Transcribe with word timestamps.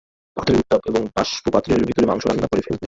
পাথরের 0.37 0.61
উত্তাপ 0.61 0.81
এবং 0.87 1.01
বাষ্প 1.15 1.43
পাত্রের 1.53 1.85
ভেতরের 1.87 2.09
মাংস 2.09 2.23
রান্না 2.25 2.47
করে 2.47 2.61
ফেলবে। 2.61 2.79